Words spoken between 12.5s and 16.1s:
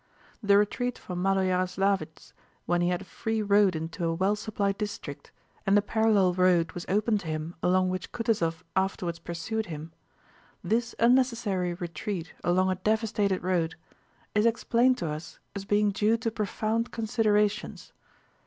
a devastated road—is explained to us as being